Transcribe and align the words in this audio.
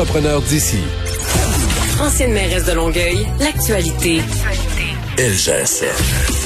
Entrepreneur 0.00 0.40
d'ici. 0.42 0.78
Ancienne 2.00 2.32
mairesse 2.32 2.66
de 2.66 2.70
Longueuil, 2.72 3.26
l'actualité. 3.40 4.20
LGSN. 5.18 5.86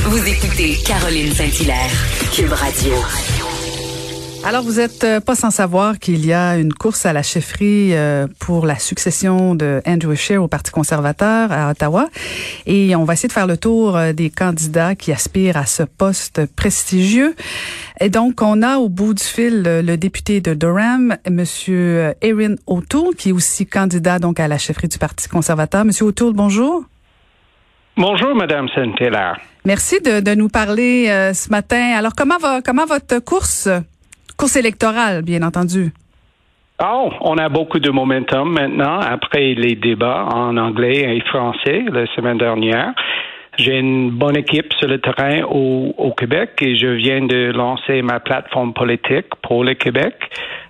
Vous 0.04 0.26
écoutez 0.26 0.78
Caroline 0.86 1.34
Saint-Hilaire, 1.34 1.91
Cube 2.33 2.50
Radio. 2.50 2.94
Alors, 4.44 4.65
vous 4.65 4.81
êtes 4.81 5.05
euh, 5.05 5.20
pas 5.20 5.36
sans 5.36 5.52
savoir 5.52 6.00
qu'il 6.00 6.26
y 6.26 6.33
a 6.33 6.57
une 6.58 6.75
course 6.75 7.07
à 7.07 7.13
la 7.13 7.23
chefferie 7.23 7.94
euh, 7.94 8.27
pour 8.41 8.66
la 8.66 8.77
succession 8.77 9.54
de 9.54 9.80
Andrew 9.86 10.16
Scheer 10.16 10.42
au 10.42 10.48
Parti 10.48 10.72
conservateur 10.72 11.52
à 11.52 11.70
Ottawa. 11.70 12.09
Et 12.66 12.96
on 12.96 13.05
va 13.05 13.12
essayer 13.12 13.28
de 13.28 13.32
faire 13.32 13.46
le 13.46 13.56
tour 13.56 13.96
euh, 13.96 14.12
des 14.12 14.30
candidats 14.30 14.96
qui 14.96 15.12
aspirent 15.12 15.56
à 15.56 15.66
ce 15.66 15.84
poste 15.84 16.45
prestigieux. 16.56 17.36
Et 18.00 18.09
donc, 18.09 18.42
on 18.42 18.62
a 18.62 18.78
au 18.78 18.88
bout 18.88 19.14
du 19.14 19.23
fil 19.23 19.62
le 19.62 19.96
député 19.96 20.41
de 20.41 20.54
Durham, 20.54 21.16
Monsieur 21.30 22.14
Erin 22.20 22.56
O'Toole, 22.66 23.14
qui 23.14 23.29
est 23.29 23.32
aussi 23.32 23.64
candidat 23.64 24.18
donc 24.18 24.40
à 24.40 24.48
la 24.48 24.59
chefferie 24.59 24.88
du 24.88 24.98
Parti 24.98 25.29
conservateur. 25.29 25.84
Monsieur 25.84 26.06
O'Toole, 26.06 26.32
bonjour. 26.32 26.82
Bonjour, 27.96 28.34
Madame 28.34 28.66
Saint-Hilaire. 28.74 29.38
Merci 29.65 30.01
de, 30.01 30.18
de, 30.18 30.34
nous 30.34 30.48
parler 30.48 31.06
ce 31.32 31.48
matin. 31.51 31.95
Alors, 31.96 32.15
comment 32.16 32.38
va 32.38 32.60
comment 32.60 32.87
votre 32.87 33.20
course? 33.20 33.68
Électorale, 34.46 35.23
bien 35.23 35.42
entendu. 35.42 35.92
Oh, 36.82 37.10
on 37.20 37.38
a 37.38 37.48
beaucoup 37.48 37.78
de 37.78 37.91
momentum 37.91 38.52
maintenant 38.52 38.98
après 38.98 39.55
les 39.55 39.77
débats 39.77 40.27
en 40.34 40.56
anglais 40.56 41.16
et 41.16 41.20
français 41.20 41.84
la 41.92 42.06
semaine 42.15 42.38
dernière. 42.38 42.92
J'ai 43.56 43.78
une 43.78 44.10
bonne 44.10 44.37
équipe 44.37 44.73
sur 44.78 44.88
le 44.88 44.98
terrain 44.98 45.42
au, 45.45 45.95
au, 45.96 46.10
Québec 46.12 46.51
et 46.60 46.74
je 46.77 46.88
viens 46.88 47.24
de 47.24 47.52
lancer 47.52 48.02
ma 48.02 48.18
plateforme 48.18 48.73
politique 48.73 49.27
pour 49.42 49.62
le 49.62 49.74
Québec 49.74 50.15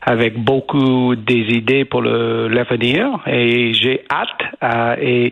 avec 0.04 0.36
beaucoup 0.36 1.14
des 1.14 1.46
idées 1.50 1.84
pour 1.84 2.02
l'avenir 2.02 3.20
et 3.26 3.72
j'ai 3.72 4.04
hâte 4.10 4.28
euh, 4.62 4.96
et 5.00 5.30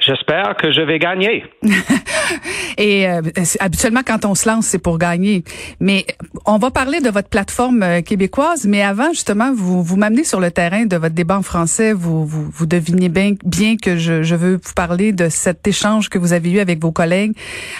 j'espère 0.00 0.54
que 0.56 0.72
je 0.72 0.80
vais 0.80 1.00
gagner. 1.00 1.44
et 2.78 3.08
euh, 3.08 3.22
habituellement, 3.58 4.02
quand 4.06 4.24
on 4.24 4.36
se 4.36 4.48
lance, 4.48 4.66
c'est 4.66 4.78
pour 4.78 4.98
gagner. 4.98 5.42
Mais 5.80 6.04
on 6.46 6.58
va 6.58 6.70
parler 6.70 7.00
de 7.00 7.10
votre 7.10 7.28
plateforme 7.28 7.82
euh, 7.82 8.00
québécoise, 8.02 8.66
mais 8.66 8.82
avant, 8.82 9.10
justement, 9.10 9.52
vous, 9.52 9.82
vous 9.82 9.96
m'amenez 9.96 10.24
sur 10.24 10.38
le 10.38 10.52
terrain 10.52 10.86
de 10.86 10.96
votre 10.96 11.14
débat 11.14 11.38
en 11.38 11.42
français. 11.42 11.92
Vous, 11.92 12.24
vous, 12.24 12.48
vous 12.48 12.66
devinez 12.66 13.08
bien, 13.08 13.32
bien 13.44 13.76
que 13.76 13.96
je, 13.96 14.22
je 14.22 14.36
veux 14.36 14.60
vous 14.62 14.74
parler 14.76 15.12
de 15.12 15.28
cet 15.28 15.66
échange 15.66 16.08
que 16.08 16.18
vous 16.18 16.32
avez 16.32 16.52
eu 16.52 16.60
avec 16.60 16.80
vos 16.80 16.92
collègues 16.92 17.32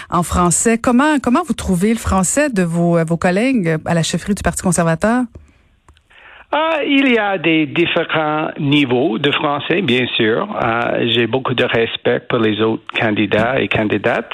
en 0.09 0.23
français. 0.23 0.77
Comment, 0.77 1.19
comment 1.19 1.43
vous 1.47 1.53
trouvez 1.53 1.93
le 1.93 1.99
français 1.99 2.49
de 2.49 2.63
vos, 2.63 3.03
vos 3.05 3.17
collègues 3.17 3.77
à 3.85 3.93
la 3.93 4.03
chefferie 4.03 4.35
du 4.35 4.43
Parti 4.43 4.63
conservateur? 4.63 5.23
Ah, 6.57 6.79
il 6.87 7.11
y 7.11 7.17
a 7.17 7.37
des 7.37 7.65
différents 7.65 8.47
niveaux 8.57 9.17
de 9.17 9.29
français, 9.29 9.81
bien 9.81 10.07
sûr. 10.15 10.47
Euh, 10.63 11.05
J'ai 11.09 11.27
beaucoup 11.27 11.53
de 11.53 11.65
respect 11.65 12.21
pour 12.29 12.39
les 12.39 12.61
autres 12.61 12.81
candidats 12.97 13.59
et 13.59 13.67
candidates. 13.67 14.31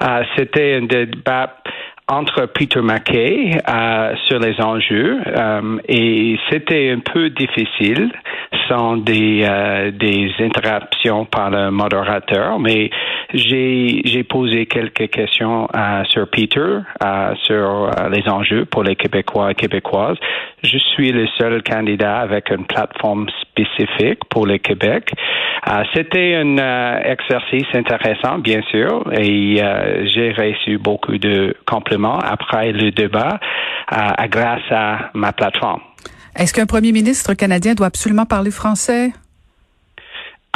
Euh, 0.00 0.22
C'était 0.36 0.74
un 0.80 0.86
débat 0.86 1.56
entre 2.08 2.44
Peter 2.46 2.82
McKay 2.82 3.58
euh, 3.66 4.14
sur 4.28 4.38
les 4.38 4.60
enjeux 4.60 5.20
euh, 5.26 5.78
et 5.88 6.38
c'était 6.50 6.90
un 6.90 6.98
peu 6.98 7.30
difficile 7.30 8.12
sans 8.68 8.98
des 8.98 9.42
euh, 9.48 9.90
des 9.90 10.30
interruptions 10.40 11.24
par 11.24 11.50
le 11.50 11.70
modérateur 11.70 12.58
mais 12.58 12.90
j'ai 13.32 14.02
j'ai 14.04 14.22
posé 14.22 14.66
quelques 14.66 15.08
questions 15.08 15.66
euh, 15.74 16.04
sur 16.04 16.28
Peter 16.28 16.80
sur 17.42 17.90
les 18.10 18.28
enjeux 18.28 18.64
pour 18.64 18.82
les 18.82 18.96
Québécois 18.96 19.50
et 19.50 19.54
Québécoises. 19.54 20.16
Je 20.62 20.78
suis 20.78 21.12
le 21.12 21.26
seul 21.38 21.62
candidat 21.62 22.18
avec 22.18 22.50
une 22.50 22.64
plateforme 22.64 23.26
spécifique 23.42 24.20
pour 24.30 24.46
le 24.46 24.58
Québec. 24.58 25.12
C'était 25.94 26.34
un 26.36 26.56
exercice 27.04 27.66
intéressant 27.74 28.38
bien 28.38 28.62
sûr 28.70 29.04
et 29.12 29.60
j'ai 30.04 30.32
reçu 30.32 30.78
beaucoup 30.78 31.18
de 31.18 31.54
compliments 31.66 31.93
après 32.02 32.72
le 32.72 32.90
débat 32.90 33.38
euh, 33.92 34.26
grâce 34.28 34.70
à 34.70 35.10
ma 35.14 35.32
plateforme. 35.32 35.80
Est-ce 36.36 36.52
qu'un 36.52 36.66
premier 36.66 36.92
ministre 36.92 37.34
canadien 37.34 37.74
doit 37.74 37.86
absolument 37.86 38.26
parler 38.26 38.50
français? 38.50 39.12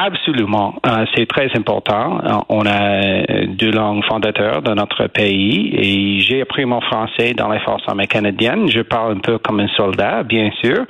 Absolument. 0.00 0.76
Euh, 0.86 1.06
c'est 1.14 1.26
très 1.26 1.50
important. 1.56 2.20
Euh, 2.24 2.38
on 2.48 2.64
a 2.66 3.46
deux 3.46 3.72
langues 3.72 4.04
fondateurs 4.04 4.62
dans 4.62 4.76
notre 4.76 5.08
pays 5.08 5.74
et 5.74 6.20
j'ai 6.20 6.42
appris 6.42 6.64
mon 6.64 6.80
français 6.80 7.34
dans 7.34 7.50
les 7.50 7.58
forces 7.60 7.82
armées 7.88 8.06
canadiennes. 8.06 8.68
Je 8.68 8.80
parle 8.80 9.16
un 9.16 9.20
peu 9.20 9.38
comme 9.38 9.58
un 9.58 9.68
soldat, 9.76 10.22
bien 10.22 10.50
sûr, 10.62 10.84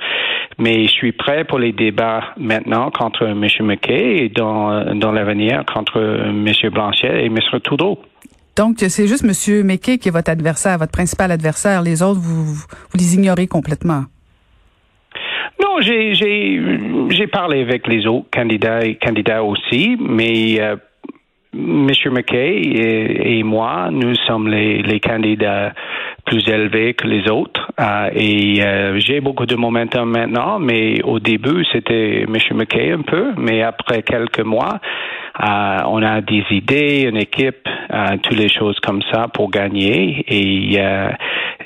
mais 0.59 0.83
je 0.83 0.91
suis 0.91 1.11
prêt 1.11 1.43
pour 1.43 1.57
les 1.57 1.71
débats 1.71 2.21
maintenant 2.37 2.91
contre 2.91 3.25
M. 3.25 3.47
McKay 3.61 4.25
et 4.25 4.29
dans, 4.29 4.93
dans 4.93 5.11
l'avenir 5.11 5.63
contre 5.65 5.99
M. 5.99 6.45
Blanchet 6.71 7.23
et 7.23 7.25
M. 7.25 7.37
Trudeau. 7.63 7.99
Donc, 8.55 8.77
c'est 8.79 9.07
juste 9.07 9.23
M. 9.23 9.65
McKay 9.65 9.97
qui 9.97 10.09
est 10.09 10.11
votre 10.11 10.31
adversaire, 10.31 10.77
votre 10.77 10.91
principal 10.91 11.31
adversaire. 11.31 11.81
Les 11.81 12.01
autres, 12.01 12.19
vous, 12.19 12.45
vous 12.53 12.97
les 12.97 13.15
ignorez 13.15 13.47
complètement. 13.47 14.03
Non, 15.61 15.81
j'ai 15.81 17.27
parlé 17.31 17.61
avec 17.61 17.87
les 17.87 18.05
autres 18.07 18.27
candidats 18.31 18.81
candidats 19.01 19.43
aussi, 19.43 19.97
mais 19.99 20.59
euh, 20.61 20.77
M. 21.53 21.87
McKay 22.11 22.61
et, 22.61 23.43
moi, 23.43 23.89
nous 23.91 24.13
sommes 24.27 24.47
les, 24.47 24.99
candidats 24.99 25.73
plus 26.25 26.47
élevés 26.47 26.93
que 26.93 27.07
les 27.07 27.27
autres. 27.29 27.71
Euh, 27.79 28.09
et 28.13 28.61
euh, 28.61 28.99
j'ai 28.99 29.19
beaucoup 29.19 29.47
de 29.47 29.55
momentum 29.55 30.11
maintenant, 30.11 30.59
mais 30.59 31.01
au 31.03 31.19
début, 31.19 31.65
c'était 31.71 32.21
M. 32.27 32.35
McKay 32.53 32.91
un 32.91 33.01
peu, 33.01 33.33
mais 33.37 33.63
après 33.63 34.03
quelques 34.03 34.41
mois, 34.41 34.79
euh, 35.41 35.77
on 35.87 36.03
a 36.03 36.21
des 36.21 36.43
idées, 36.51 37.07
une 37.09 37.17
équipe, 37.17 37.67
euh, 37.91 38.17
toutes 38.21 38.37
les 38.37 38.49
choses 38.49 38.77
comme 38.81 39.01
ça 39.11 39.27
pour 39.33 39.49
gagner. 39.49 40.25
Et 40.27 40.75
euh, 40.79 41.09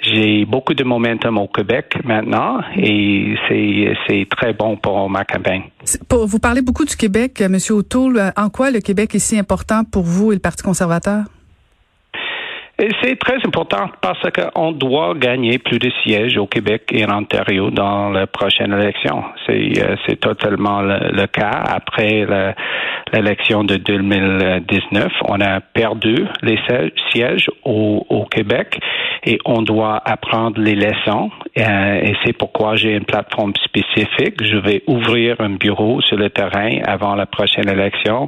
j'ai 0.03 0.45
beaucoup 0.45 0.73
de 0.73 0.83
momentum 0.83 1.37
au 1.37 1.47
Québec 1.47 1.95
maintenant 2.03 2.59
et 2.75 3.35
c'est 3.49 4.27
très 4.29 4.53
bon 4.53 4.75
pour 4.77 5.09
ma 5.09 5.23
campagne. 5.23 5.63
Vous 6.11 6.39
parlez 6.39 6.61
beaucoup 6.61 6.85
du 6.85 6.95
Québec, 6.95 7.41
M. 7.41 7.57
O'Toole. 7.69 8.33
En 8.35 8.49
quoi 8.49 8.71
le 8.71 8.79
Québec 8.79 9.15
est 9.15 9.19
si 9.19 9.39
important 9.39 9.83
pour 9.83 10.03
vous 10.03 10.31
et 10.31 10.35
le 10.35 10.41
Parti 10.41 10.63
conservateur? 10.63 11.25
C'est 12.79 13.19
très 13.19 13.37
important 13.45 13.89
parce 14.01 14.19
qu'on 14.31 14.71
doit 14.71 15.13
gagner 15.13 15.59
plus 15.59 15.77
de 15.77 15.91
sièges 16.03 16.37
au 16.37 16.47
Québec 16.47 16.89
et 16.91 17.05
en 17.05 17.19
Ontario 17.19 17.69
dans 17.69 18.09
la 18.09 18.25
prochaine 18.25 18.73
élection. 18.73 19.23
C'est 19.45 19.73
euh, 19.77 19.95
totalement 20.19 20.81
le, 20.81 21.27
cas. 21.27 21.51
Après 21.51 22.25
l'élection 23.13 23.63
de 23.63 23.75
2019, 23.75 25.11
on 25.27 25.39
a 25.39 25.61
perdu 25.61 26.25
les 26.41 26.57
sièges 27.11 27.49
au, 27.63 28.05
au 28.09 28.25
Québec 28.25 28.79
et 29.23 29.37
on 29.45 29.61
doit 29.61 30.01
apprendre 30.03 30.59
les 30.59 30.75
leçons. 30.75 31.29
Euh, 31.57 32.01
et 32.01 32.15
c'est 32.25 32.33
pourquoi 32.33 32.75
j'ai 32.75 32.93
une 32.93 33.05
plateforme 33.05 33.53
spécifique. 33.63 34.43
Je 34.43 34.57
vais 34.57 34.81
ouvrir 34.87 35.35
un 35.39 35.51
bureau 35.51 36.01
sur 36.01 36.17
le 36.17 36.29
terrain 36.31 36.69
avant 36.85 37.13
la 37.13 37.27
prochaine 37.27 37.69
élection 37.69 38.27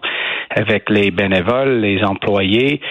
avec 0.52 0.90
les 0.92 1.10
bénévoles, 1.10 1.80
les 1.80 2.04
employés, 2.04 2.82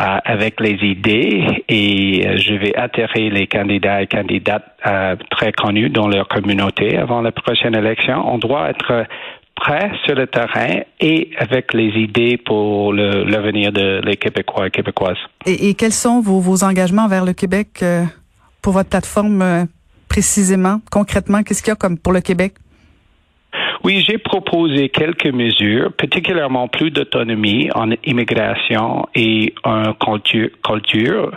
euh, 0.00 0.18
avec 0.24 0.60
les 0.60 0.76
idées 0.82 1.64
et 1.68 2.22
euh, 2.26 2.36
je 2.36 2.54
vais 2.54 2.76
atterrir 2.76 3.32
les 3.32 3.46
candidats 3.46 4.02
et 4.02 4.06
candidates 4.06 4.64
très 5.30 5.52
connus 5.52 5.88
dans 5.88 6.06
leur 6.06 6.28
communauté 6.28 6.98
avant 6.98 7.22
la 7.22 7.32
prochaine 7.32 7.74
élection. 7.74 8.22
On 8.32 8.38
doit 8.38 8.70
être 8.70 9.06
prêt 9.56 9.90
sur 10.04 10.14
le 10.14 10.26
terrain 10.26 10.82
et 11.00 11.30
avec 11.38 11.72
les 11.74 11.88
idées 12.00 12.36
pour 12.36 12.92
l'avenir 12.92 13.72
de 13.72 14.00
les 14.04 14.16
Québécois 14.16 14.68
et 14.68 14.70
Québécoises. 14.70 15.16
Et, 15.46 15.70
et 15.70 15.74
quels 15.74 15.92
sont 15.92 16.20
vos, 16.20 16.38
vos, 16.38 16.62
engagements 16.62 17.08
vers 17.08 17.24
le 17.24 17.32
Québec 17.32 17.84
pour 18.62 18.74
votre 18.74 18.88
plateforme 18.88 19.66
précisément, 20.18 20.80
concrètement? 20.90 21.44
Qu'est-ce 21.44 21.62
qu'il 21.62 21.70
y 21.70 21.72
a 21.72 21.76
comme 21.76 21.96
pour 21.96 22.12
le 22.12 22.20
Québec? 22.20 22.54
Oui, 23.84 24.04
j'ai 24.04 24.18
proposé 24.18 24.88
quelques 24.88 25.32
mesures, 25.32 25.92
particulièrement 25.92 26.66
plus 26.66 26.90
d'autonomie 26.90 27.70
en 27.72 27.92
immigration 28.04 29.06
et 29.14 29.54
en 29.62 29.94
culture, 29.94 31.30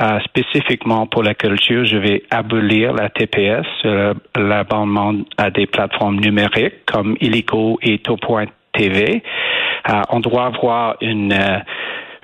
euh, 0.00 0.18
spécifiquement 0.24 1.06
pour 1.06 1.22
la 1.22 1.34
culture, 1.34 1.84
je 1.84 1.96
vais 1.96 2.24
abolir 2.30 2.92
la 2.92 3.08
TPS, 3.08 3.66
euh, 3.84 4.14
l'abonnement 4.36 5.14
à 5.36 5.50
des 5.52 5.66
plateformes 5.66 6.18
numériques 6.18 6.84
comme 6.86 7.16
Illico 7.20 7.78
et 7.82 7.98
Top.tv. 7.98 9.22
Euh, 9.88 10.02
on 10.10 10.18
doit 10.18 10.46
avoir 10.46 10.96
une 11.00 11.32
euh, 11.32 11.58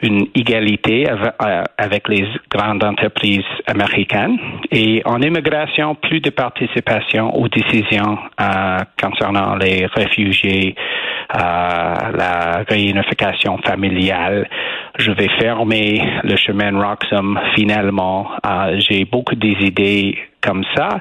une 0.03 0.27
égalité 0.35 1.07
avec 1.79 2.09
les 2.09 2.27
grandes 2.51 2.83
entreprises 2.85 3.45
américaines 3.67 4.39
et 4.71 5.03
en 5.05 5.21
immigration, 5.21 5.95
plus 5.95 6.21
de 6.21 6.31
participation 6.31 7.35
aux 7.37 7.49
décisions 7.49 8.19
euh, 8.41 8.79
concernant 9.01 9.57
les 9.57 9.87
réfugiés, 9.87 10.75
euh, 11.35 11.39
la 11.39 12.65
réunification 12.69 13.59
familiale. 13.59 14.49
Je 14.99 15.13
vais 15.13 15.29
fermer 15.39 16.03
le 16.23 16.37
chemin 16.37 16.73
Roxham 16.81 17.39
finalement. 17.55 18.29
Euh, 18.47 18.79
J'ai 18.79 19.05
beaucoup 19.05 19.35
d'idées 19.35 20.17
comme 20.41 20.65
ça 20.75 21.01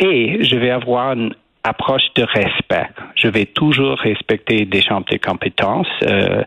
et 0.00 0.42
je 0.42 0.56
vais 0.56 0.70
avoir 0.70 1.12
une 1.12 1.34
approche 1.68 2.02
de 2.14 2.24
respect. 2.24 2.88
Je 3.14 3.28
vais 3.28 3.46
toujours 3.46 3.98
respecter 3.98 4.64
des 4.64 4.82
champs 4.82 5.02
de 5.02 5.18
compétences 5.18 5.86
euh, 6.02 6.42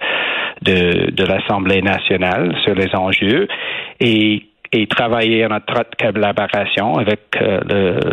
de, 0.61 1.11
de 1.11 1.23
l'Assemblée 1.23 1.81
nationale 1.81 2.55
sur 2.63 2.75
les 2.75 2.93
enjeux 2.95 3.47
et 3.99 4.43
et 4.73 4.87
travailler 4.87 5.45
en 5.45 5.55
étroite 5.55 5.89
collaboration 5.99 6.97
avec 6.97 7.19
euh, 7.41 7.59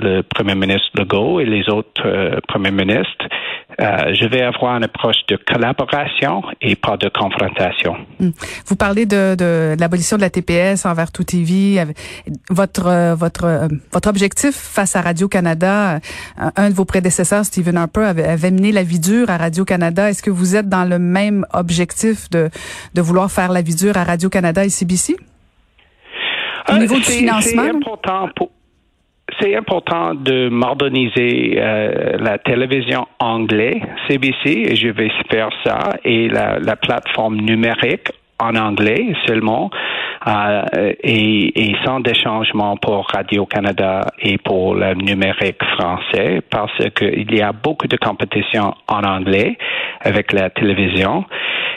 le, 0.03 0.23
Premier 0.23 0.57
ministre 0.57 0.89
Legault 0.97 1.41
et 1.41 1.45
les 1.45 1.69
autres 1.69 2.03
euh, 2.05 2.41
Premiers 2.49 2.73
ministres. 2.73 3.27
Euh, 3.81 4.13
je 4.13 4.27
vais 4.27 4.43
avoir 4.43 4.77
une 4.77 4.85
approche 4.85 5.19
de 5.29 5.37
collaboration 5.37 6.43
et 6.61 6.75
pas 6.75 6.97
de 6.97 7.09
confrontation. 7.09 7.97
Hmm. 8.19 8.31
Vous 8.67 8.75
parlez 8.75 9.07
de, 9.07 9.77
l'abolition 9.79 10.17
de 10.17 10.23
la 10.23 10.31
TPS 10.31 10.85
envers 10.85 11.13
tout 11.13 11.23
TV. 11.23 11.85
Votre 12.51 13.15
votre 13.15 13.69
votre 13.93 14.09
objectif 14.09 14.55
face 14.55 14.97
à 14.97 15.01
Radio 15.01 15.29
Canada, 15.29 16.01
un 16.57 16.71
de 16.71 16.75
vos 16.75 16.85
prédécesseurs, 16.85 17.45
Stephen 17.45 17.77
Harper, 17.77 18.03
avait, 18.03 18.51
mené 18.51 18.73
la 18.73 18.83
vie 18.83 18.99
dure 18.99 19.31
à 19.31 19.37
Radio 19.37 19.65
Canada. 19.65 20.11
Est-ce 20.11 20.23
que 20.23 20.31
vous 20.31 20.57
êtes 20.57 20.69
dans 20.69 20.85
le 20.85 20.99
même 20.99 21.47
objectif 21.53 22.29
de 22.31 22.51
de 22.95 23.01
vouloir 23.01 23.31
faire 23.31 23.53
la 23.53 23.63
vie 23.63 23.77
dure 23.77 23.97
à 23.97 24.03
Radio 24.03 24.29
Canada 24.29 24.65
et 24.65 24.71
CBC? 24.71 25.17
Au 26.69 26.75
euh, 26.75 26.79
niveau 26.79 26.97
du 26.97 27.03
financement? 27.03 27.63
C'est 27.65 27.71
important 27.71 28.29
pour 28.35 28.51
c'est 29.41 29.55
important 29.55 30.15
de 30.15 30.49
moderniser 30.49 31.59
euh, 31.59 32.17
la 32.19 32.39
télévision 32.39 33.07
anglais, 33.21 33.81
CBC, 34.09 34.47
et 34.47 34.75
je 34.75 34.89
vais 34.89 35.11
faire 35.31 35.51
ça, 35.65 35.97
et 36.03 36.29
la, 36.29 36.59
la 36.59 36.77
plateforme 36.77 37.37
numérique 37.37 38.11
en 38.41 38.55
anglais 38.57 39.15
seulement, 39.27 39.71
euh, 40.27 40.63
et, 41.03 41.71
et, 41.71 41.77
sans 41.85 42.01
des 42.01 42.15
changements 42.15 42.77
pour 42.77 43.07
Radio-Canada 43.13 44.07
et 44.21 44.39
pour 44.39 44.75
le 44.75 44.95
numérique 44.95 45.63
français, 45.77 46.41
parce 46.51 46.77
qu'il 46.97 47.35
y 47.35 47.43
a 47.43 47.53
beaucoup 47.53 47.87
de 47.87 47.97
compétition 47.97 48.75
en 48.89 49.03
anglais 49.03 49.59
avec 50.01 50.33
la 50.33 50.51
télévision, 50.51 51.25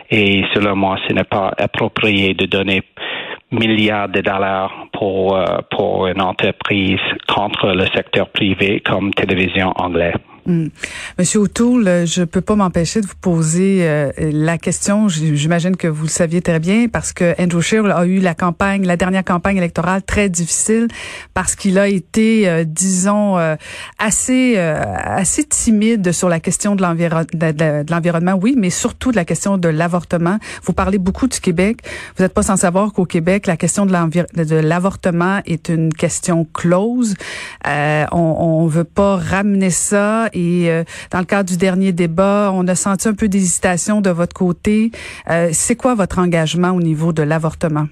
et 0.09 0.43
selon 0.53 0.75
moi, 0.75 0.97
ce 1.07 1.13
n'est 1.13 1.23
pas 1.23 1.51
approprié 1.57 2.33
de 2.33 2.45
donner 2.45 2.81
milliards 3.51 4.09
de 4.09 4.21
dollars 4.21 4.87
pour, 4.93 5.35
euh, 5.35 5.59
pour 5.69 6.07
une 6.07 6.21
entreprise 6.21 6.99
contre 7.27 7.67
le 7.73 7.85
secteur 7.87 8.29
privé 8.29 8.81
comme 8.81 9.13
télévision 9.13 9.73
anglaise. 9.75 10.15
Hmm. 10.47 10.69
Monsieur 11.19 11.41
O'Toole, 11.41 12.07
je 12.07 12.23
peux 12.23 12.41
pas 12.41 12.55
m'empêcher 12.55 12.99
de 13.01 13.05
vous 13.05 13.15
poser 13.21 13.79
euh, 13.81 14.11
la 14.17 14.57
question. 14.57 15.07
J'imagine 15.07 15.75
que 15.75 15.87
vous 15.87 16.03
le 16.03 16.09
saviez 16.09 16.41
très 16.41 16.59
bien 16.59 16.87
parce 16.87 17.13
que 17.13 17.39
Andrew 17.39 17.61
Scheer 17.61 17.85
a 17.85 18.05
eu 18.07 18.19
la 18.19 18.33
campagne, 18.33 18.85
la 18.87 18.97
dernière 18.97 19.23
campagne 19.23 19.57
électorale 19.57 20.01
très 20.01 20.29
difficile 20.29 20.87
parce 21.35 21.55
qu'il 21.55 21.77
a 21.77 21.87
été, 21.87 22.49
euh, 22.49 22.63
disons, 22.65 23.37
euh, 23.37 23.55
assez 23.99 24.57
assez 24.57 25.43
timide 25.43 26.11
sur 26.11 26.27
la 26.27 26.39
question 26.39 26.75
de 26.75 26.81
l'environnement. 27.91 28.39
oui, 28.41 28.55
mais 28.57 28.69
surtout 28.69 29.11
de 29.11 29.15
la 29.15 29.25
question 29.25 29.57
de 29.57 29.69
l'avortement. 29.69 30.39
Vous 30.63 30.73
parlez 30.73 30.97
beaucoup 30.97 31.27
du 31.27 31.39
Québec. 31.39 31.81
Vous 32.17 32.23
n'êtes 32.23 32.33
pas 32.33 32.43
sans 32.43 32.57
savoir 32.57 32.93
qu'au 32.93 33.05
Québec, 33.05 33.45
la 33.45 33.57
question 33.57 33.85
de 33.85 34.55
l'avortement 34.55 35.41
est 35.45 35.69
une 35.69 35.93
question 35.93 36.47
close. 36.51 37.13
on, 37.65 38.07
on 38.11 38.65
veut 38.65 38.83
pas 38.83 39.17
ramener 39.17 39.69
ça 39.69 40.30
et 40.33 40.69
euh, 40.69 40.83
dans 41.11 41.19
le 41.19 41.25
cadre 41.25 41.49
du 41.49 41.57
dernier 41.57 41.91
débat, 41.91 42.51
on 42.53 42.67
a 42.67 42.75
senti 42.75 43.07
un 43.07 43.13
peu 43.13 43.27
d'hésitation 43.27 44.01
de 44.01 44.09
votre 44.09 44.33
côté. 44.33 44.91
Euh, 45.29 45.49
c'est 45.51 45.75
quoi 45.75 45.95
votre 45.95 46.19
engagement 46.19 46.71
au 46.71 46.81
niveau 46.81 47.13
de 47.13 47.23
l'avortement? 47.23 47.87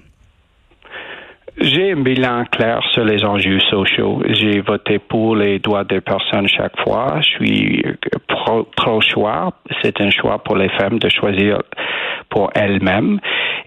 J'ai 1.60 1.92
un 1.92 2.00
bilan 2.00 2.44
clair 2.50 2.80
sur 2.92 3.04
les 3.04 3.22
enjeux 3.22 3.60
sociaux. 3.70 4.22
J'ai 4.30 4.60
voté 4.60 4.98
pour 4.98 5.36
les 5.36 5.58
droits 5.58 5.84
des 5.84 6.00
personnes 6.00 6.48
chaque 6.48 6.80
fois. 6.80 7.20
Je 7.20 7.28
suis 7.28 7.84
pro-choix. 8.76 9.52
C'est 9.82 10.00
un 10.00 10.10
choix 10.10 10.42
pour 10.42 10.56
les 10.56 10.70
femmes 10.70 10.98
de 10.98 11.08
choisir 11.10 11.60
pour 12.30 12.50
elles-mêmes. 12.54 13.20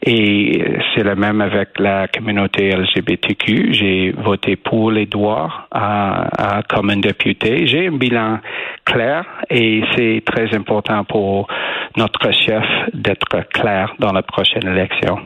Et 0.06 0.64
c'est 0.94 1.04
le 1.04 1.16
même 1.16 1.40
avec 1.40 1.80
la 1.80 2.08
communauté 2.08 2.76
LGBTQ. 2.76 3.74
J'ai 3.74 4.12
voté 4.12 4.58
pour 4.58 4.92
les 4.92 5.06
droits 5.06 5.68
à, 5.72 6.62
comme 6.68 6.90
un 6.90 6.98
député. 6.98 7.68
J'ai 7.68 7.88
un 7.88 7.98
bilan 7.98 8.40
clair 8.86 9.26
et 9.50 9.82
c'est 9.96 10.22
très 10.26 10.54
important 10.56 11.06
pour 11.06 11.48
notre 11.96 12.32
chef 12.34 12.66
d'être 12.94 13.48
clair 13.54 13.94
dans 14.00 14.12
la 14.12 14.24
prochaine 14.24 14.68
élection. 14.68 15.20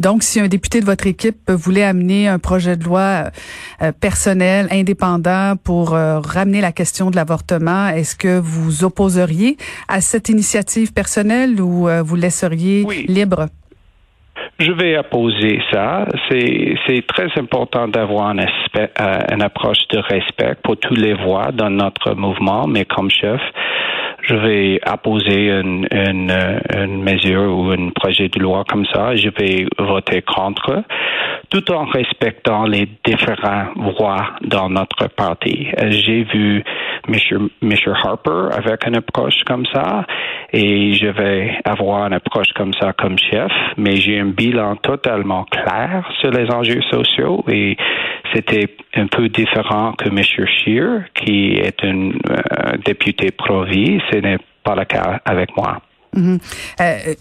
Donc, 0.00 0.22
si 0.22 0.38
un 0.38 0.46
député 0.46 0.80
de 0.80 0.84
votre 0.84 1.08
équipe 1.08 1.50
voulait 1.50 1.82
amener 1.82 2.28
un 2.28 2.38
projet 2.38 2.76
de 2.76 2.84
loi 2.84 3.30
euh, 3.82 3.90
personnel, 3.90 4.68
indépendant, 4.70 5.56
pour 5.56 5.94
euh, 5.94 6.20
ramener 6.20 6.60
la 6.60 6.70
question 6.70 7.10
de 7.10 7.16
l'avortement, 7.16 7.88
est-ce 7.88 8.14
que 8.14 8.38
vous 8.38 8.84
opposeriez 8.84 9.56
à 9.88 10.00
cette 10.00 10.28
initiative 10.28 10.92
personnelle 10.92 11.60
ou 11.60 11.88
euh, 11.88 12.02
vous 12.02 12.14
laisseriez 12.14 12.86
libre? 13.08 13.48
Je 14.58 14.72
vais 14.72 14.98
opposer 14.98 15.60
ça. 15.72 16.06
C'est 16.30 17.06
très 17.06 17.28
important 17.36 17.88
d'avoir 17.88 18.28
un 18.28 18.38
une 18.38 19.42
approche 19.42 19.86
de 19.90 19.98
respect 19.98 20.56
pour 20.62 20.76
tous 20.76 20.94
les 20.94 21.14
voix 21.14 21.50
dans 21.52 21.70
notre 21.70 22.14
mouvement, 22.14 22.66
mais 22.66 22.84
comme 22.84 23.10
chef, 23.10 23.40
je 24.22 24.34
vais 24.34 24.80
apposer 24.82 25.50
une, 25.50 25.86
une, 25.90 26.32
une, 26.76 27.02
mesure 27.02 27.56
ou 27.56 27.70
un 27.70 27.90
projet 27.90 28.28
de 28.28 28.40
loi 28.40 28.64
comme 28.68 28.84
ça, 28.86 29.14
je 29.16 29.28
vais 29.30 29.66
voter 29.78 30.22
contre, 30.22 30.82
tout 31.50 31.70
en 31.72 31.84
respectant 31.84 32.64
les 32.64 32.88
différents 33.04 33.68
voix 33.76 34.34
dans 34.42 34.68
notre 34.68 35.08
parti. 35.08 35.68
J'ai 35.88 36.24
vu 36.24 36.62
M. 37.08 37.74
Harper 38.04 38.48
avec 38.52 38.86
une 38.86 38.96
approche 38.96 39.42
comme 39.46 39.64
ça 39.66 40.04
et 40.52 40.94
je 40.94 41.06
vais 41.06 41.58
avoir 41.64 42.06
une 42.06 42.14
approche 42.14 42.52
comme 42.54 42.72
ça 42.74 42.92
comme 42.92 43.18
chef, 43.18 43.52
mais 43.76 43.96
j'ai 43.96 44.18
un 44.20 44.26
bilan 44.26 44.76
totalement 44.76 45.44
clair 45.44 46.08
sur 46.20 46.30
les 46.30 46.50
enjeux 46.50 46.82
sociaux 46.90 47.44
et 47.48 47.76
c'était 48.34 48.68
un 48.94 49.06
peu 49.06 49.28
différent 49.28 49.92
que 49.92 50.08
M. 50.08 50.22
Scheer, 50.22 51.04
qui 51.14 51.54
est 51.54 51.82
un 51.84 52.10
euh, 52.10 52.76
député 52.84 53.30
pro-vie. 53.30 54.00
Ce 54.10 54.16
n'est 54.16 54.38
pas 54.64 54.74
le 54.74 54.84
cas 54.84 55.20
avec 55.24 55.56
moi. 55.56 55.80
Mhm. 56.14 56.38
Euh, 56.80 57.14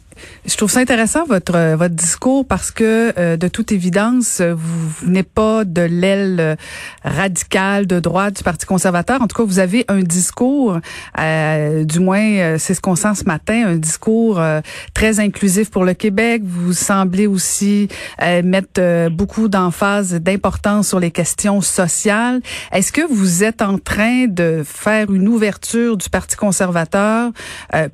je 0.45 0.55
trouve 0.55 0.71
ça 0.71 0.79
intéressant 0.79 1.25
votre 1.25 1.75
votre 1.75 1.95
discours 1.95 2.45
parce 2.45 2.71
que 2.71 3.13
euh, 3.17 3.37
de 3.37 3.47
toute 3.47 3.71
évidence 3.71 4.41
vous 4.41 4.89
venez 5.01 5.23
pas 5.23 5.65
de 5.65 5.81
l'aile 5.81 6.57
radicale 7.03 7.87
de 7.87 7.99
droite 7.99 8.37
du 8.37 8.43
Parti 8.43 8.65
conservateur. 8.65 9.21
En 9.21 9.27
tout 9.27 9.35
cas, 9.35 9.43
vous 9.43 9.59
avez 9.59 9.85
un 9.87 9.99
discours, 9.99 10.79
euh, 11.19 11.83
du 11.83 11.99
moins 11.99 12.57
c'est 12.57 12.73
ce 12.73 12.81
qu'on 12.81 12.95
sent 12.95 13.15
ce 13.15 13.23
matin, 13.25 13.67
un 13.67 13.75
discours 13.75 14.41
très 14.93 15.19
inclusif 15.19 15.69
pour 15.69 15.85
le 15.85 15.93
Québec. 15.93 16.41
Vous 16.45 16.73
semblez 16.73 17.27
aussi 17.27 17.87
mettre 18.43 19.09
beaucoup 19.09 19.47
d'emphase, 19.47 20.13
d'importance 20.13 20.87
sur 20.89 20.99
les 20.99 21.11
questions 21.11 21.61
sociales. 21.61 22.41
Est-ce 22.71 22.91
que 22.91 23.01
vous 23.01 23.43
êtes 23.43 23.61
en 23.61 23.77
train 23.77 24.27
de 24.27 24.63
faire 24.65 25.11
une 25.11 25.27
ouverture 25.27 25.97
du 25.97 26.09
Parti 26.09 26.35
conservateur 26.35 27.31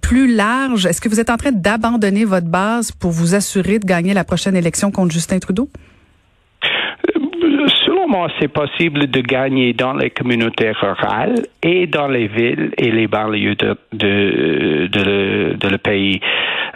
plus 0.01 0.33
large? 0.33 0.85
Est-ce 0.85 1.01
que 1.01 1.09
vous 1.09 1.19
êtes 1.19 1.29
en 1.29 1.37
train 1.37 1.51
d'abandonner 1.51 2.12
votre 2.23 2.47
base 2.47 2.91
pour 2.91 3.11
vous 3.11 3.33
assurer 3.33 3.79
de 3.79 3.85
gagner 3.85 4.13
la 4.13 4.23
prochaine 4.23 4.55
élection 4.55 4.91
contre 4.91 5.11
Justin 5.13 5.39
Trudeau? 5.39 5.69
C'est 8.39 8.47
possible 8.47 9.07
de 9.07 9.21
gagner 9.21 9.73
dans 9.73 9.93
les 9.93 10.09
communautés 10.09 10.71
rurales 10.71 11.45
et 11.61 11.87
dans 11.87 12.07
les 12.07 12.27
villes 12.27 12.71
et 12.77 12.91
les 12.91 13.07
banlieues 13.07 13.55
de 13.55 13.77
le 13.93 15.77
pays. 15.77 16.19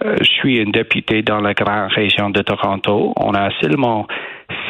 Euh, 0.03 0.15
je 0.20 0.25
suis 0.25 0.62
un 0.62 0.70
député 0.70 1.22
dans 1.22 1.39
la 1.39 1.53
grande 1.53 1.91
région 1.91 2.29
de 2.29 2.41
Toronto. 2.41 3.13
On 3.17 3.34
a 3.34 3.50
seulement 3.62 4.08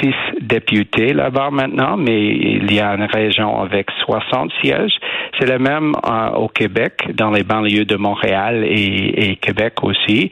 six 0.02 0.16
députés 0.42 1.14
là-bas 1.14 1.50
maintenant, 1.52 1.98
mais 1.98 2.28
il 2.28 2.74
y 2.74 2.80
a 2.80 2.94
une 2.94 3.04
région 3.04 3.62
avec 3.62 3.88
60 4.06 4.52
sièges. 4.62 4.94
C'est 5.40 5.48
le 5.48 5.60
même 5.60 5.94
euh, 6.08 6.30
au 6.32 6.48
Québec, 6.48 6.94
dans 7.14 7.32
les 7.32 7.44
banlieues 7.44 7.86
de 7.86 7.96
Montréal 7.96 8.64
et, 8.66 9.32
et 9.32 9.36
Québec 9.36 9.84
aussi. 9.84 10.30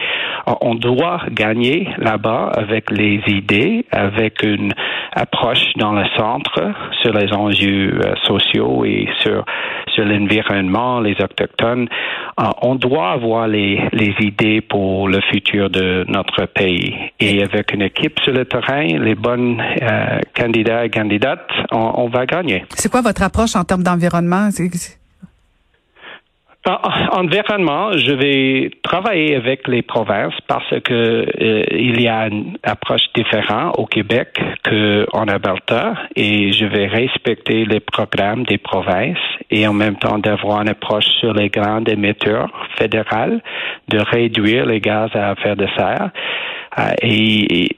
Euh, 0.48 0.54
on 0.62 0.76
doit 0.76 1.22
gagner 1.32 1.88
là-bas 1.98 2.52
avec 2.56 2.92
les 2.92 3.22
idées, 3.28 3.86
avec 3.92 4.44
une 4.44 4.74
approche 5.14 5.74
dans 5.78 5.94
le 5.94 6.06
centre 6.18 6.62
sur 7.02 7.14
les 7.14 7.32
enjeux 7.34 8.00
euh, 8.04 8.16
sociaux 8.26 8.86
et 8.86 9.08
sur 9.22 9.44
sur 9.94 10.04
l'environnement, 10.04 11.00
les 11.00 11.16
autochtones. 11.22 11.88
on 12.62 12.76
doit 12.76 13.12
avoir 13.12 13.48
les, 13.48 13.82
les 13.94 14.14
idées 14.20 14.60
pour 14.60 15.08
le 15.08 15.22
futur 15.32 15.70
de 15.70 16.04
notre 16.10 16.46
pays. 16.48 16.94
Et 17.20 17.42
avec 17.42 17.74
une 17.74 17.84
équipe 17.84 18.20
sur 18.20 18.34
le 18.34 18.44
terrain, 18.44 18.86
les 18.86 19.16
bonnes 19.16 19.55
candidats 20.34 20.86
et 20.86 20.90
candidates, 20.90 21.50
on, 21.72 21.92
on 21.96 22.08
va 22.08 22.26
gagner. 22.26 22.66
C'est 22.76 22.92
quoi 22.92 23.02
votre 23.02 23.24
approche 23.24 23.56
en 23.56 23.64
termes 23.64 23.84
d'environnement? 23.84 24.50
Environnement, 27.12 27.92
je 27.96 28.12
vais 28.12 28.72
travailler 28.82 29.36
avec 29.36 29.68
les 29.68 29.84
provinces 29.84 30.34
parce 30.48 30.80
que 30.84 30.94
euh, 30.94 31.64
il 31.70 32.02
y 32.02 32.08
a 32.08 32.26
une 32.26 32.58
approche 32.64 33.04
différente 33.14 33.76
au 33.78 33.86
Québec 33.86 34.30
qu'en 34.64 35.28
Alberta 35.28 35.94
et 36.16 36.54
je 36.54 36.66
vais 36.66 36.88
respecter 36.88 37.66
les 37.66 37.80
programmes 37.80 38.46
des 38.46 38.58
provinces 38.58 39.20
et 39.52 39.68
en 39.68 39.74
même 39.74 39.98
temps 39.98 40.18
d'avoir 40.18 40.64
une 40.64 40.70
approche 40.70 41.06
sur 41.20 41.34
les 41.34 41.50
grands 41.50 41.84
émetteurs 41.86 42.50
fédérales 42.80 43.44
de 43.88 44.00
réduire 44.00 44.66
les 44.66 44.80
gaz 44.80 45.12
à 45.14 45.34
effet 45.34 45.56
de 45.56 45.68
serre. 45.78 46.10
Euh, 46.80 46.94
et 47.04 47.78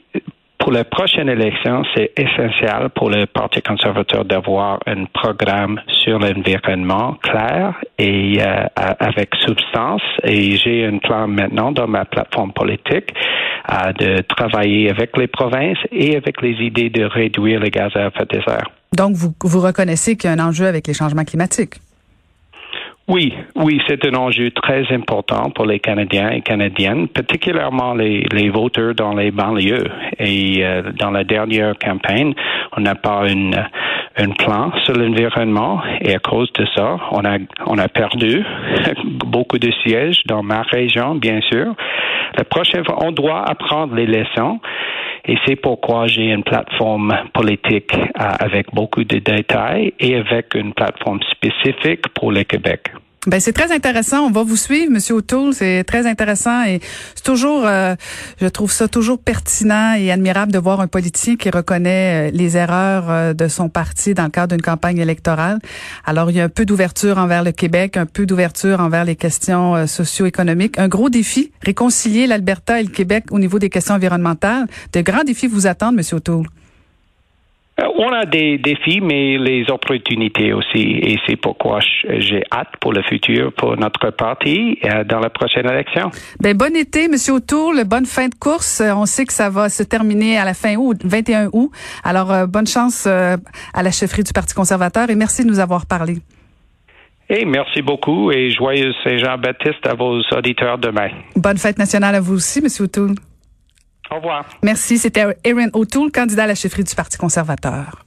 pour 0.67 0.73
la 0.73 0.83
prochaine 0.83 1.29
élection, 1.29 1.83
c'est 1.95 2.11
essentiel 2.17 2.89
pour 2.93 3.09
le 3.09 3.25
Parti 3.25 3.61
conservateur 3.61 4.25
d'avoir 4.25 4.79
un 4.85 5.05
programme 5.05 5.79
sur 6.03 6.19
l'environnement 6.19 7.13
clair 7.23 7.73
et 7.97 8.41
euh, 8.41 8.65
avec 8.75 9.29
substance. 9.45 10.01
Et 10.25 10.57
j'ai 10.57 10.85
un 10.85 10.97
plan 10.97 11.25
maintenant 11.25 11.71
dans 11.71 11.87
ma 11.87 12.03
plateforme 12.03 12.51
politique 12.51 13.13
euh, 13.71 13.93
de 13.93 14.21
travailler 14.23 14.89
avec 14.89 15.15
les 15.15 15.27
provinces 15.27 15.77
et 15.89 16.17
avec 16.17 16.41
les 16.41 16.57
idées 16.61 16.89
de 16.89 17.05
réduire 17.05 17.61
les 17.61 17.71
gaz 17.71 17.95
à 17.95 18.07
effet 18.07 18.25
de 18.29 18.41
serre. 18.41 18.69
Donc, 18.91 19.15
vous, 19.15 19.33
vous 19.39 19.61
reconnaissez 19.61 20.17
qu'il 20.17 20.29
y 20.29 20.33
a 20.33 20.35
un 20.35 20.45
enjeu 20.45 20.65
avec 20.65 20.85
les 20.85 20.93
changements 20.93 21.23
climatiques? 21.23 21.75
Oui, 23.09 23.33
oui, 23.55 23.79
c'est 23.87 24.05
un 24.05 24.15
enjeu 24.15 24.51
très 24.51 24.83
important 24.93 25.49
pour 25.51 25.65
les 25.65 25.79
Canadiens 25.79 26.29
et 26.29 26.41
Canadiennes, 26.41 27.07
particulièrement 27.07 27.93
les, 27.93 28.27
les 28.33 28.49
voteurs 28.49 28.95
dans 28.95 29.13
les 29.13 29.31
banlieues. 29.31 29.87
Et 30.19 30.65
euh, 30.65 30.91
dans 30.99 31.11
la 31.11 31.23
dernière 31.23 31.73
campagne, 31.79 32.33
on 32.75 32.81
n'a 32.81 32.95
pas 32.95 33.29
une 33.29 33.55
un 34.17 34.31
plan 34.31 34.71
sur 34.83 34.95
l'environnement 34.95 35.81
et 36.01 36.15
à 36.15 36.19
cause 36.19 36.51
de 36.53 36.65
ça, 36.75 36.97
on 37.11 37.23
a 37.23 37.37
on 37.67 37.77
a 37.77 37.87
perdu 37.87 38.43
beaucoup 39.05 39.59
de 39.59 39.71
sièges 39.83 40.23
dans 40.25 40.43
ma 40.43 40.63
région, 40.63 41.15
bien 41.15 41.39
sûr. 41.41 41.75
La 42.35 42.43
prochaine 42.43 42.83
fois, 42.83 42.97
on 43.03 43.11
doit 43.11 43.43
apprendre 43.47 43.95
les 43.95 44.05
leçons. 44.05 44.59
Et 45.27 45.35
c'est 45.45 45.57
pourquoi 45.57 46.07
j'ai 46.07 46.31
une 46.31 46.43
plateforme 46.43 47.13
politique 47.33 47.91
avec 48.15 48.73
beaucoup 48.73 49.03
de 49.03 49.19
détails 49.19 49.93
et 49.99 50.15
avec 50.15 50.55
une 50.55 50.73
plateforme 50.73 51.19
spécifique 51.31 52.07
pour 52.13 52.31
le 52.31 52.43
Québec. 52.43 52.91
Ben 53.27 53.41
c'est 53.41 53.51
très 53.51 53.73
intéressant. 53.73 54.25
On 54.25 54.31
va 54.31 54.43
vous 54.43 54.55
suivre, 54.55 54.89
Monsieur 54.89 55.15
O'Toole. 55.15 55.53
C'est 55.53 55.83
très 55.83 56.07
intéressant 56.07 56.63
et 56.63 56.79
c'est 57.13 57.25
toujours, 57.25 57.63
euh, 57.65 57.93
je 58.39 58.47
trouve 58.47 58.71
ça 58.71 58.87
toujours 58.87 59.19
pertinent 59.19 59.95
et 59.95 60.13
admirable 60.13 60.53
de 60.53 60.57
voir 60.57 60.79
un 60.79 60.87
politicien 60.87 61.35
qui 61.35 61.49
reconnaît 61.49 62.29
euh, 62.29 62.31
les 62.33 62.55
erreurs 62.55 63.09
euh, 63.09 63.33
de 63.33 63.49
son 63.49 63.67
parti 63.67 64.13
dans 64.13 64.23
le 64.23 64.29
cadre 64.29 64.55
d'une 64.55 64.61
campagne 64.61 64.99
électorale. 64.99 65.59
Alors 66.05 66.31
il 66.31 66.37
y 66.37 66.39
a 66.39 66.45
un 66.45 66.49
peu 66.49 66.63
d'ouverture 66.63 67.17
envers 67.17 67.43
le 67.43 67.51
Québec, 67.51 67.97
un 67.97 68.05
peu 68.05 68.25
d'ouverture 68.25 68.79
envers 68.79 69.03
les 69.03 69.17
questions 69.17 69.85
socio-économiques. 69.87 70.79
Un 70.79 70.87
gros 70.87 71.09
défi, 71.09 71.51
réconcilier 71.61 72.27
l'Alberta 72.27 72.79
et 72.79 72.83
le 72.83 72.89
Québec 72.89 73.25
au 73.31 73.39
niveau 73.39 73.59
des 73.59 73.69
questions 73.69 73.95
environnementales. 73.95 74.67
De 74.93 75.01
grands 75.01 75.25
défis 75.25 75.47
vous 75.47 75.67
attendent, 75.67 75.97
Monsieur 75.97 76.15
O'Toole. 76.15 76.47
Euh, 77.79 77.85
on 77.97 78.11
a 78.11 78.25
des 78.25 78.57
défis, 78.57 79.01
mais 79.01 79.37
les 79.37 79.69
opportunités 79.69 80.51
aussi. 80.51 80.79
Et 80.79 81.17
c'est 81.27 81.35
pourquoi 81.35 81.79
j'ai 81.79 82.43
hâte 82.51 82.73
pour 82.81 82.91
le 82.91 83.03
futur, 83.03 83.53
pour 83.53 83.77
notre 83.77 84.09
parti 84.09 84.79
euh, 84.83 85.03
dans 85.03 85.19
la 85.19 85.29
prochaine 85.29 85.69
élection. 85.69 86.09
Ben, 86.39 86.57
bon 86.57 86.75
été, 86.75 87.07
Monsieur 87.07 87.33
O'Toole. 87.33 87.83
Bonne 87.85 88.05
fin 88.05 88.29
de 88.29 88.35
course. 88.35 88.81
On 88.81 89.05
sait 89.05 89.25
que 89.25 89.33
ça 89.33 89.49
va 89.49 89.69
se 89.69 89.83
terminer 89.83 90.37
à 90.39 90.45
la 90.45 90.55
fin 90.55 90.75
août, 90.75 90.97
21 91.03 91.49
août. 91.53 91.71
Alors, 92.03 92.31
euh, 92.31 92.47
bonne 92.47 92.67
chance 92.67 93.05
à 93.05 93.37
la 93.83 93.91
chefferie 93.91 94.23
du 94.23 94.33
Parti 94.33 94.55
conservateur 94.55 95.09
et 95.09 95.15
merci 95.15 95.43
de 95.43 95.49
nous 95.49 95.59
avoir 95.59 95.85
parlé. 95.85 96.17
Et 97.29 97.45
merci 97.45 97.81
beaucoup 97.81 98.31
et 98.31 98.51
joyeux 98.51 98.93
Saint-Jean-Baptiste 99.03 99.85
à 99.85 99.93
vos 99.93 100.21
auditeurs 100.35 100.77
demain. 100.77 101.09
Bonne 101.35 101.57
fête 101.57 101.77
nationale 101.77 102.15
à 102.15 102.21
vous 102.21 102.35
aussi, 102.35 102.61
Monsieur 102.61 102.85
O'Toole. 102.85 103.15
Au 104.11 104.15
revoir. 104.15 104.45
Merci. 104.63 104.97
C'était 104.97 105.25
Erin 105.43 105.69
O'Toole, 105.73 106.11
candidat 106.11 106.43
à 106.43 106.47
la 106.47 106.55
chefferie 106.55 106.83
du 106.83 106.95
Parti 106.95 107.17
conservateur. 107.17 108.03